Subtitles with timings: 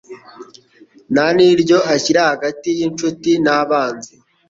[1.13, 4.13] nta n'iryo ashyira hagati y'inshuti n'abanzi.